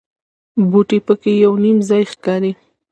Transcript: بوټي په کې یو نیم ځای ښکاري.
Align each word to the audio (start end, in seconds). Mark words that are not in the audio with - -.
بوټي 0.69 0.99
په 1.07 1.13
کې 1.21 1.31
یو 1.43 1.53
نیم 1.63 1.77
ځای 1.89 2.03
ښکاري. 2.11 2.51